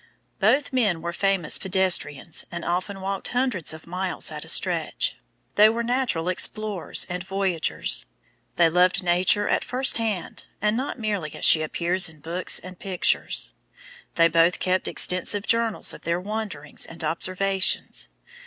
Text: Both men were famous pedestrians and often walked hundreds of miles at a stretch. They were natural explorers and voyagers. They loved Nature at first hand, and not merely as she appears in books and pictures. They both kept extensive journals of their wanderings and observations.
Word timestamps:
Both 0.39 0.73
men 0.73 1.03
were 1.03 1.13
famous 1.13 1.59
pedestrians 1.59 2.43
and 2.51 2.65
often 2.65 3.01
walked 3.01 3.27
hundreds 3.27 3.71
of 3.71 3.85
miles 3.85 4.31
at 4.31 4.43
a 4.43 4.47
stretch. 4.47 5.15
They 5.53 5.69
were 5.69 5.83
natural 5.83 6.27
explorers 6.27 7.05
and 7.07 7.23
voyagers. 7.23 8.07
They 8.55 8.67
loved 8.67 9.03
Nature 9.03 9.47
at 9.47 9.63
first 9.63 9.97
hand, 9.97 10.45
and 10.59 10.75
not 10.75 10.97
merely 10.97 11.35
as 11.35 11.45
she 11.45 11.61
appears 11.61 12.09
in 12.09 12.19
books 12.19 12.57
and 12.57 12.79
pictures. 12.79 13.53
They 14.15 14.27
both 14.27 14.57
kept 14.57 14.87
extensive 14.87 15.45
journals 15.45 15.93
of 15.93 16.01
their 16.01 16.19
wanderings 16.19 16.87
and 16.87 17.03
observations. 17.03 18.09